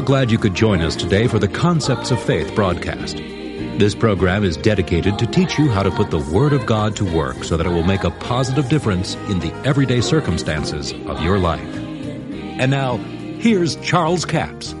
[0.00, 3.18] are glad you could join us today for the Concepts of Faith broadcast.
[3.18, 7.04] This program is dedicated to teach you how to put the Word of God to
[7.04, 11.38] work so that it will make a positive difference in the everyday circumstances of your
[11.38, 11.60] life.
[11.60, 14.74] And now, here's Charles Capps.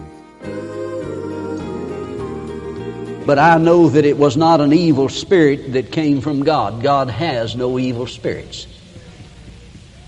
[3.26, 6.82] But I know that it was not an evil spirit that came from God.
[6.82, 8.66] God has no evil spirits.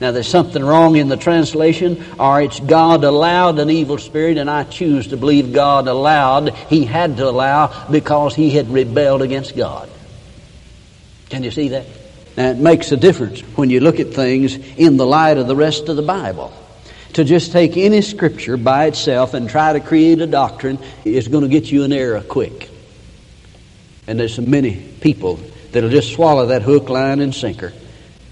[0.03, 4.51] Now, there's something wrong in the translation, or it's God allowed an evil spirit, and
[4.51, 9.57] I choose to believe God allowed, He had to allow because He had rebelled against
[9.57, 9.89] God.
[11.31, 11.87] Can you see that?
[12.37, 15.55] Now, it makes a difference when you look at things in the light of the
[15.55, 16.53] rest of the Bible.
[17.13, 21.45] To just take any scripture by itself and try to create a doctrine is going
[21.45, 22.69] to get you an error quick.
[24.09, 25.39] And there's so many people
[25.71, 27.73] that'll just swallow that hook, line, and sinker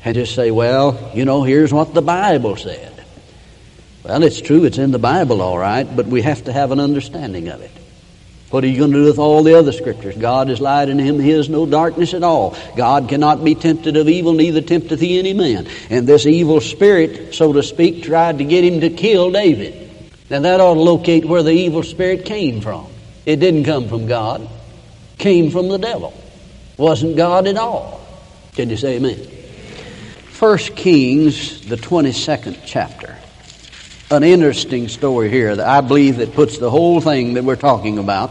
[0.05, 3.05] and just say, well, you know, here's what the Bible said.
[4.05, 6.81] Well, it's true, it's in the Bible, all right, but we have to have an
[6.81, 7.71] understanding of it.
[8.51, 10.17] What are you going to do with all the other scriptures?
[10.17, 12.57] God is light in him, he is no darkness at all.
[12.77, 15.69] God cannot be tempted of evil, neither tempteth he any man.
[15.89, 19.89] And this evil spirit, so to speak, tried to get him to kill David.
[20.31, 22.87] Now that ought to locate where the evil spirit came from.
[23.27, 24.49] It didn't come from God.
[25.19, 26.15] Came from the devil.
[26.77, 28.01] Wasn't God at all.
[28.55, 29.40] Can you say amen?
[30.41, 33.15] 1 Kings, the 22nd chapter.
[34.11, 37.99] An interesting story here that I believe that puts the whole thing that we're talking
[37.99, 38.31] about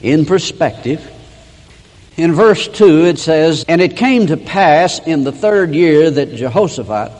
[0.00, 1.06] in perspective.
[2.16, 6.34] In verse 2 it says, And it came to pass in the third year that
[6.34, 7.12] Jehoshaphat,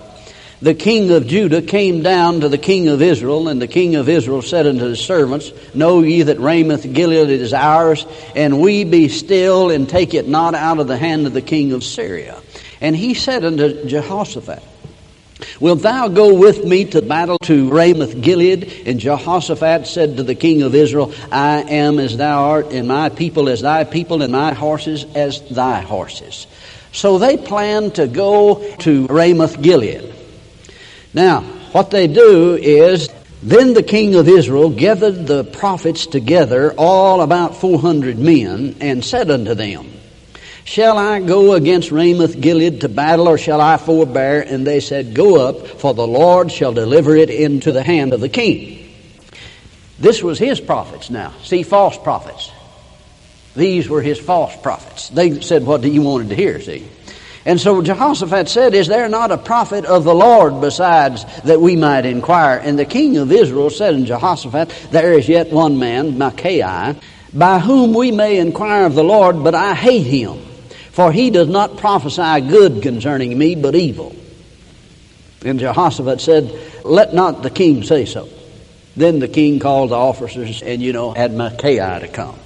[0.63, 4.09] the king of Judah, came down to the king of Israel, and the king of
[4.09, 9.09] Israel said unto his servants, Know ye that Ramoth Gilead is ours, and we be
[9.09, 12.41] still, and take it not out of the hand of the king of Syria.
[12.81, 14.63] And he said unto Jehoshaphat,
[15.61, 18.87] Wilt thou go with me to battle to Ramoth Gilead?
[18.87, 23.09] And Jehoshaphat said to the king of Israel, I am as thou art, and my
[23.09, 26.47] people as thy people, and my horses as thy horses.
[26.93, 30.13] So they planned to go to Ramoth Gilead.
[31.15, 31.43] Now,
[31.73, 33.09] what they do is,
[33.43, 39.31] then the king of Israel gathered the prophets together, all about 400 men, and said
[39.31, 39.89] unto them,
[40.69, 44.43] Shall I go against Ramoth Gilead to battle, or shall I forbear?
[44.43, 48.21] And they said, Go up, for the Lord shall deliver it into the hand of
[48.21, 48.87] the king.
[49.99, 51.33] This was his prophets now.
[51.43, 52.53] See, false prophets.
[53.57, 55.09] These were his false prophets.
[55.09, 56.87] They said what do you wanted to hear, see.
[57.47, 61.77] And so Jehoshaphat said, Is there not a prophet of the Lord besides that we
[61.77, 62.59] might inquire?
[62.59, 66.95] And the king of Israel said unto Jehoshaphat, There is yet one man, Micaiah,
[67.33, 70.43] by whom we may inquire of the Lord, but I hate him
[70.99, 74.17] for he does not prophesy good concerning me, but evil.
[75.45, 76.53] And Jehoshaphat said,
[76.85, 78.29] Let not the king say so.
[78.97, 82.37] Then the king called the officers and, you know, had Micaiah to come.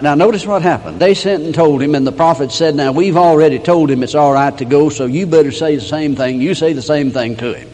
[0.00, 1.00] Now, notice what happened.
[1.00, 4.14] They sent and told him, and the prophet said, Now, we've already told him it's
[4.14, 6.40] all right to go, so you better say the same thing.
[6.40, 7.68] You say the same thing to him.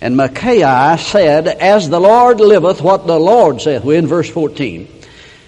[0.00, 3.82] And Micaiah said, As the Lord liveth, what the Lord saith.
[3.82, 4.86] We're in verse 14.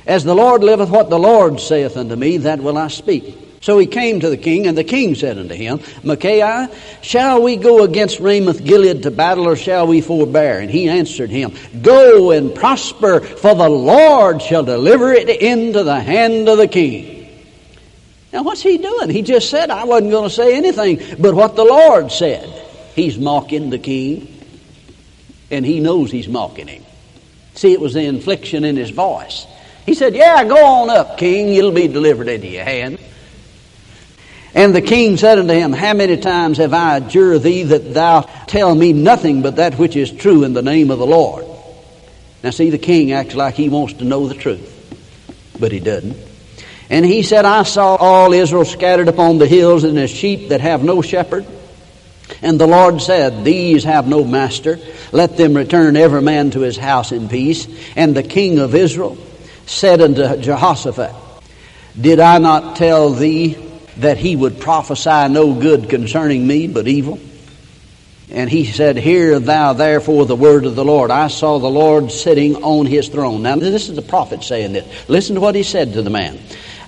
[0.09, 3.47] As the Lord liveth, what the Lord saith unto me, that will I speak.
[3.61, 6.71] So he came to the king, and the king said unto him, Micaiah,
[7.03, 10.61] shall we go against Ramoth Gilead to battle, or shall we forbear?
[10.61, 16.01] And he answered him, Go and prosper, for the Lord shall deliver it into the
[16.01, 17.29] hand of the king.
[18.33, 19.11] Now, what's he doing?
[19.11, 22.49] He just said, I wasn't going to say anything but what the Lord said.
[22.95, 24.43] He's mocking the king,
[25.51, 26.85] and he knows he's mocking him.
[27.55, 29.47] See, it was the infliction in his voice.
[29.85, 31.55] He said, Yeah, go on up, king.
[31.55, 32.99] It'll be delivered into your hand.
[34.55, 38.23] And the king said unto him, How many times have I adjured thee that thou
[38.47, 41.47] tell me nothing but that which is true in the name of the Lord?
[42.43, 46.17] Now, see, the king acts like he wants to know the truth, but he doesn't.
[46.89, 50.61] And he said, I saw all Israel scattered upon the hills, and as sheep that
[50.61, 51.47] have no shepherd.
[52.43, 54.79] And the Lord said, These have no master.
[55.13, 57.69] Let them return every man to his house in peace.
[57.95, 59.17] And the king of Israel
[59.67, 61.15] said unto Jehoshaphat,
[62.01, 63.70] Did I not tell thee
[64.01, 67.19] that he would prophesy no good concerning me, but evil.
[68.31, 71.11] And he said, Hear thou therefore the word of the Lord.
[71.11, 73.43] I saw the Lord sitting on his throne.
[73.43, 75.09] Now, this is the prophet saying this.
[75.09, 76.39] Listen to what he said to the man.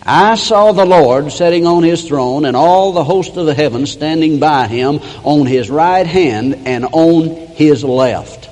[0.04, 3.90] I saw the Lord sitting on his throne, and all the host of the heavens
[3.90, 8.48] standing by him on his right hand and on his left.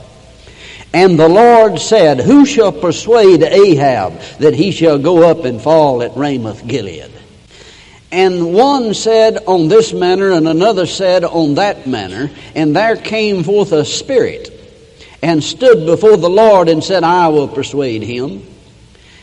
[0.92, 6.02] And the Lord said, Who shall persuade Ahab that he shall go up and fall
[6.02, 7.19] at Ramoth Gilead?
[8.12, 13.44] And one said on this manner, and another said on that manner, and there came
[13.44, 14.50] forth a spirit,
[15.22, 18.42] and stood before the Lord and said, I will persuade him.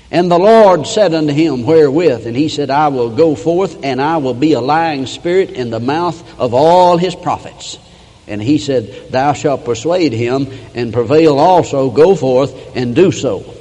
[0.09, 2.27] And the Lord said unto him, Wherewith?
[2.27, 5.69] And he said, I will go forth, and I will be a lying spirit in
[5.69, 7.77] the mouth of all his prophets.
[8.25, 13.53] And he said, Thou shalt persuade him, and prevail also, go forth and do so.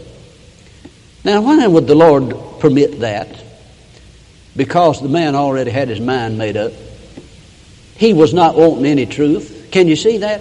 [1.25, 3.46] Now, why would the Lord permit that?
[4.57, 6.73] Because the man already had his mind made up.
[7.97, 9.69] He was not wanting any truth.
[9.71, 10.41] Can you see that?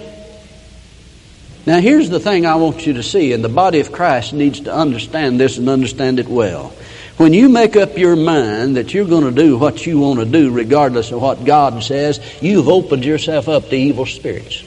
[1.66, 4.60] Now, here's the thing I want you to see, and the body of Christ needs
[4.60, 6.72] to understand this and understand it well.
[7.16, 10.26] When you make up your mind that you're going to do what you want to
[10.26, 14.62] do, regardless of what God says, you've opened yourself up to evil spirits.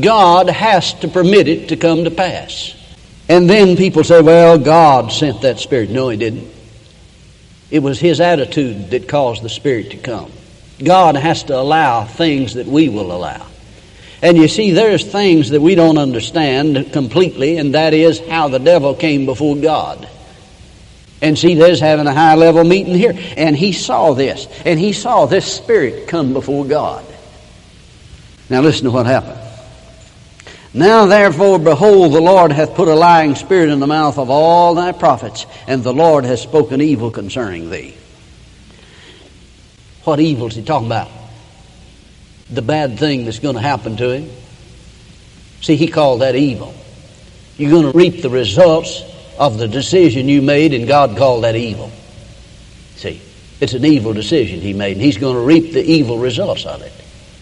[0.00, 2.74] God has to permit it to come to pass.
[3.28, 5.90] And then people say, well, God sent that spirit.
[5.90, 6.48] No, He didn't.
[7.72, 10.30] It was His attitude that caused the spirit to come.
[10.84, 13.46] God has to allow things that we will allow.
[14.20, 18.58] And you see, there's things that we don't understand completely, and that is how the
[18.58, 20.06] devil came before God.
[21.22, 23.14] And see, there's having a high level meeting here.
[23.38, 27.06] And he saw this, and he saw this spirit come before God.
[28.50, 29.40] Now listen to what happened.
[30.74, 34.74] Now therefore, behold, the Lord hath put a lying spirit in the mouth of all
[34.74, 37.94] thy prophets, and the Lord has spoken evil concerning thee.
[40.04, 41.10] What evil is he talking about?
[42.52, 44.30] the bad thing that's going to happen to him.
[45.62, 46.74] See, he called that evil.
[47.56, 49.02] You're going to reap the results
[49.38, 51.90] of the decision you made, and God called that evil.
[52.96, 53.22] See,
[53.60, 56.82] it's an evil decision he made, and he's going to reap the evil results of
[56.82, 56.92] it.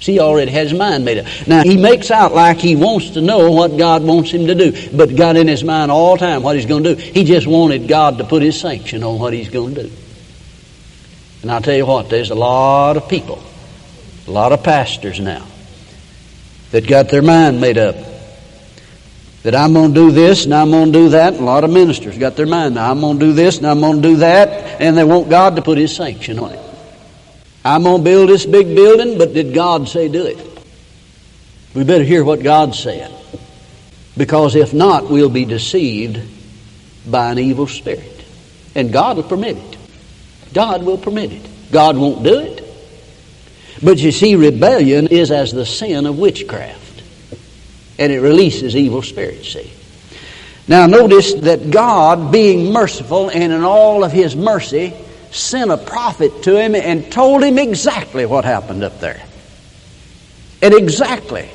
[0.01, 1.27] See, he already has his mind made up.
[1.47, 4.97] Now, he makes out like he wants to know what God wants him to do,
[4.97, 7.01] but got in his mind all the time what he's going to do.
[7.01, 9.93] He just wanted God to put his sanction on what he's going to do.
[11.43, 13.43] And I'll tell you what, there's a lot of people
[14.31, 15.45] a lot of pastors now
[16.71, 17.97] that got their mind made up
[19.43, 21.35] that I'm going to do this and I'm going to do that.
[21.35, 22.77] A lot of ministers got their mind.
[22.77, 25.31] Now, I'm going to do this and I'm going to do that, and they want
[25.31, 26.70] God to put His sanction on it.
[27.65, 30.39] I'm going to build this big building, but did God say do it?
[31.75, 33.15] We better hear what God said.
[34.17, 36.21] Because if not, we'll be deceived
[37.07, 38.25] by an evil spirit.
[38.75, 39.77] And God will permit it.
[40.53, 41.43] God will permit it.
[41.71, 42.65] God won't do it.
[43.83, 47.03] But you see, rebellion is as the sin of witchcraft,
[47.99, 49.71] and it releases evil spirits, see.
[50.69, 54.93] Now, notice that God, being merciful and in all of His mercy,
[55.31, 59.23] sent a prophet to him and told him exactly what happened up there.
[60.63, 61.49] And exactly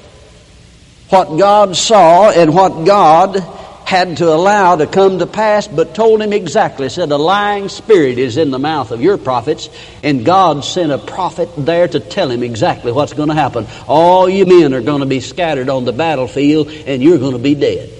[1.09, 3.37] what God saw and what God
[3.85, 8.17] had to allow to come to pass, but told him exactly, said, A lying spirit
[8.17, 9.69] is in the mouth of your prophets,
[10.01, 13.67] and God sent a prophet there to tell him exactly what's going to happen.
[13.87, 17.39] All you men are going to be scattered on the battlefield, and you're going to
[17.39, 17.91] be dead.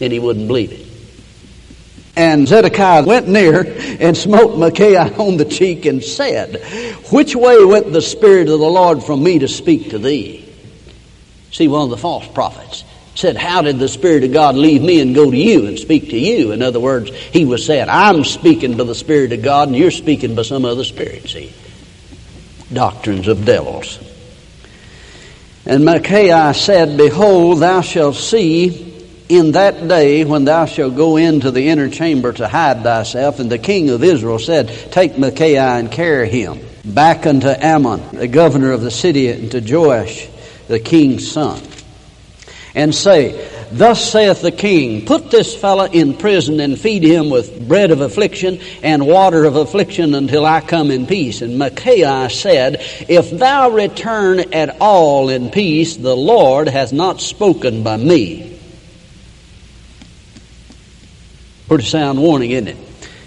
[0.00, 0.87] And he wouldn't believe it.
[2.18, 3.64] And Zedekiah went near
[4.00, 6.56] and smote Micaiah on the cheek and said,
[7.12, 10.44] Which way went the Spirit of the Lord from me to speak to thee?
[11.52, 12.82] See, one of the false prophets
[13.14, 16.10] said, How did the Spirit of God leave me and go to you and speak
[16.10, 16.50] to you?
[16.50, 19.92] In other words, he was saying, I'm speaking by the Spirit of God and you're
[19.92, 21.52] speaking by some other spirit, see?
[22.72, 24.00] Doctrines of devils.
[25.64, 28.87] And Micaiah said, Behold, thou shalt see
[29.28, 33.40] in that day when thou shalt go into the inner chamber to hide thyself.
[33.40, 38.28] And the king of Israel said, Take Micaiah and carry him back unto Amon, the
[38.28, 40.28] governor of the city, and to Joash,
[40.68, 41.60] the king's son
[42.78, 47.66] and say, Thus saith the king, put this fellow in prison and feed him with
[47.66, 51.42] bread of affliction and water of affliction until I come in peace.
[51.42, 52.76] And Micaiah said,
[53.08, 58.57] If thou return at all in peace, the Lord hath not spoken by me.
[61.68, 62.76] Pretty sound warning, isn't it?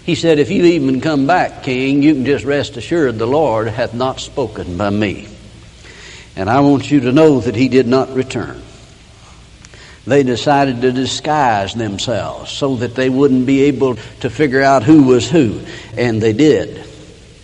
[0.05, 3.67] He said, If you even come back, king, you can just rest assured the Lord
[3.67, 5.27] hath not spoken by me.
[6.36, 8.62] And I want you to know that he did not return
[10.05, 15.03] they decided to disguise themselves so that they wouldn't be able to figure out who
[15.03, 15.62] was who.
[15.95, 16.83] And they did.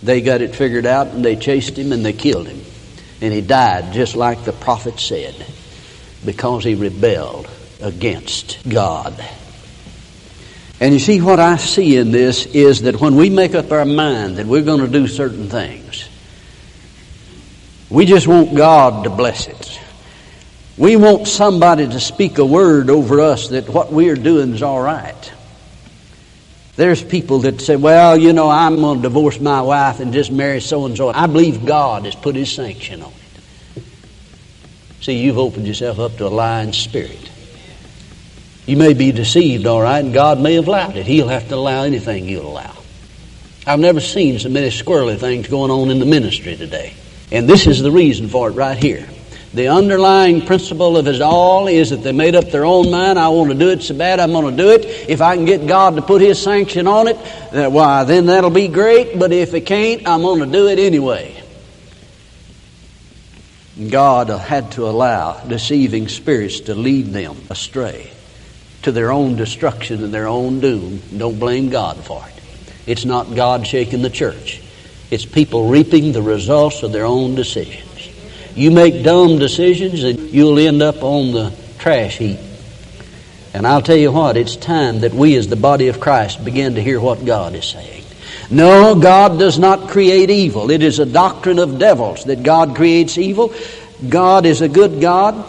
[0.02, 2.60] They got it figured out and they chased him and they killed him.
[3.20, 5.34] And he died just like the prophet said
[6.24, 7.48] because he rebelled
[7.80, 9.14] against God.
[10.80, 13.84] And you see, what I see in this is that when we make up our
[13.84, 16.08] mind that we're going to do certain things,
[17.90, 19.80] we just want God to bless it.
[20.76, 24.62] We want somebody to speak a word over us that what we are doing is
[24.62, 25.32] all right.
[26.76, 30.30] There's people that say, well, you know, I'm going to divorce my wife and just
[30.30, 31.08] marry so and so.
[31.08, 33.12] I believe God has put his sanction on
[33.76, 33.82] it.
[35.00, 37.27] See, you've opened yourself up to a lying spirit.
[38.68, 41.06] You may be deceived, all right, and God may have allowed it.
[41.06, 42.76] He'll have to allow anything you'll allow.
[43.66, 46.92] I've never seen so many squirrely things going on in the ministry today.
[47.32, 49.08] And this is the reason for it right here.
[49.54, 53.18] The underlying principle of it all is that they made up their own mind.
[53.18, 54.84] I want to do it so bad, I'm going to do it.
[55.08, 57.16] If I can get God to put His sanction on it,
[57.50, 59.18] then, why, then that'll be great.
[59.18, 61.42] But if it can't, I'm going to do it anyway.
[63.88, 68.10] God had to allow deceiving spirits to lead them astray
[68.82, 71.00] to their own destruction and their own doom.
[71.16, 72.34] Don't blame God for it.
[72.86, 74.62] It's not God shaking the church.
[75.10, 77.84] It's people reaping the results of their own decisions.
[78.54, 82.38] You make dumb decisions and you'll end up on the trash heap.
[83.54, 86.74] And I'll tell you what, it's time that we as the body of Christ begin
[86.74, 88.04] to hear what God is saying.
[88.50, 90.70] No, God does not create evil.
[90.70, 93.52] It is a doctrine of devils that God creates evil.
[94.08, 95.44] God is a good God.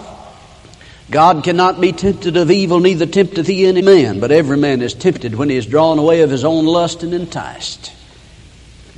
[1.11, 4.93] God cannot be tempted of evil, neither tempteth he any man, but every man is
[4.93, 7.91] tempted when he is drawn away of his own lust and enticed.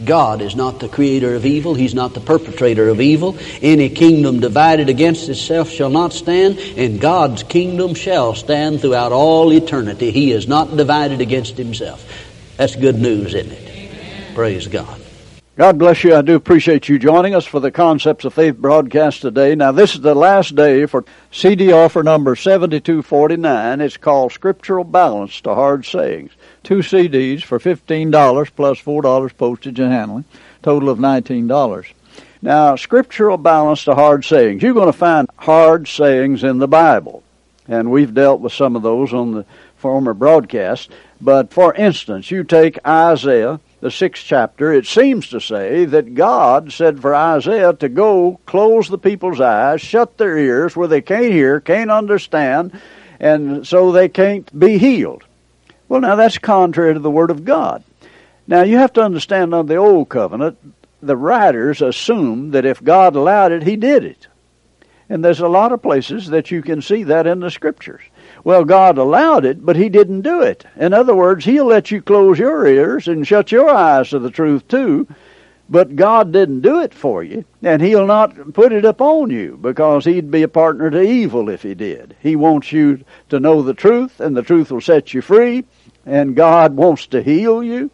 [0.03, 1.75] God is not the creator of evil.
[1.75, 3.38] He's not the perpetrator of evil.
[3.62, 9.53] Any kingdom divided against itself shall not stand, and God's kingdom shall stand throughout all
[9.53, 10.12] eternity.
[10.12, 12.06] He is not divided against himself.
[12.58, 13.70] That's good news, isn't it?
[13.70, 14.36] Amen.
[14.36, 15.00] Praise God.
[15.62, 16.15] God bless you.
[16.15, 19.53] I do appreciate you joining us for the Concepts of Faith broadcast today.
[19.53, 23.80] Now, this is the last day for CD offer number 7249.
[23.80, 26.32] It's called Scriptural Balance to Hard Sayings.
[26.63, 28.12] Two CDs for $15
[28.56, 30.25] plus $4 postage and handling,
[30.63, 31.86] total of $19.
[32.41, 34.63] Now, Scriptural Balance to Hard Sayings.
[34.63, 37.22] You're going to find hard sayings in the Bible.
[37.68, 39.46] And we've dealt with some of those on the
[39.77, 40.89] former broadcast.
[41.22, 46.71] But for instance, you take Isaiah the sixth chapter, it seems to say that God
[46.71, 51.31] said for Isaiah to go close the people's eyes, shut their ears where they can't
[51.31, 52.79] hear, can't understand,
[53.19, 55.23] and so they can't be healed.
[55.89, 57.83] Well, now that's contrary to the Word of God.
[58.47, 60.57] Now you have to understand under the Old Covenant,
[61.01, 64.27] the writers assumed that if God allowed it, He did it.
[65.09, 68.01] And there's a lot of places that you can see that in the Scriptures.
[68.43, 70.65] Well, God allowed it, but He didn't do it.
[70.75, 74.31] In other words, He'll let you close your ears and shut your eyes to the
[74.31, 75.07] truth too,
[75.69, 80.05] but God didn't do it for you, and He'll not put it upon you because
[80.05, 82.15] He'd be a partner to evil if He did.
[82.19, 85.63] He wants you to know the truth, and the truth will set you free,
[86.05, 87.91] and God wants to heal you.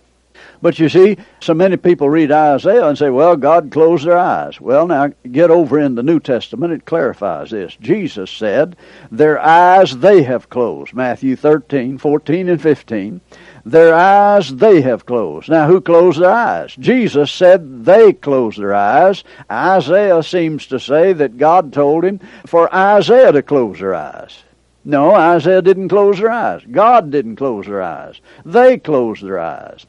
[0.61, 4.59] But you see, so many people read Isaiah and say, well, God closed their eyes.
[4.59, 7.75] Well, now get over in the New Testament, it clarifies this.
[7.79, 8.75] Jesus said,
[9.11, 10.93] their eyes they have closed.
[10.93, 13.21] Matthew 13, 14, and 15.
[13.65, 15.49] Their eyes they have closed.
[15.49, 16.73] Now, who closed their eyes?
[16.79, 19.23] Jesus said they closed their eyes.
[19.51, 24.43] Isaiah seems to say that God told him for Isaiah to close their eyes.
[24.85, 26.61] No, Isaiah didn't close their eyes.
[26.71, 28.21] God didn't close their eyes.
[28.45, 29.85] They closed their eyes.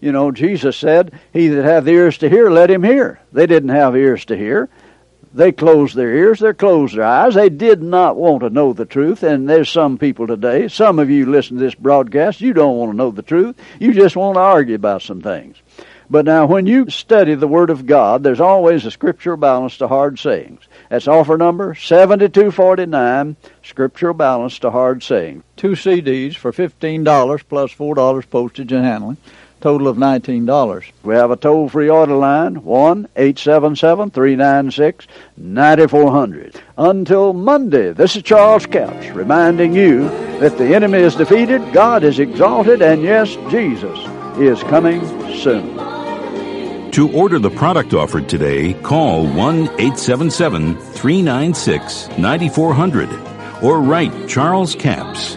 [0.00, 3.20] You know, Jesus said, He that hath ears to hear, let him hear.
[3.32, 4.68] They didn't have ears to hear.
[5.34, 7.34] They closed their ears, they closed their eyes.
[7.34, 9.22] They did not want to know the truth.
[9.22, 12.92] And there's some people today, some of you listen to this broadcast, you don't want
[12.92, 13.56] to know the truth.
[13.78, 15.56] You just want to argue about some things.
[16.10, 19.88] But now, when you study the Word of God, there's always a scriptural balance to
[19.88, 20.62] hard sayings.
[20.88, 25.44] That's offer number 7249, Scriptural Balance to Hard Sayings.
[25.58, 29.18] Two CDs for $15 plus $4 postage and handling
[29.60, 30.84] total of $19.
[31.02, 36.60] We have a toll free order line 1 877 396 9400.
[36.76, 40.08] Until Monday, this is Charles Capps reminding you
[40.40, 43.98] that the enemy is defeated, God is exalted, and yes, Jesus
[44.38, 45.00] is coming
[45.38, 45.76] soon.
[46.92, 53.28] To order the product offered today, call 1 877 396 9400
[53.62, 55.36] or write Charles Capps.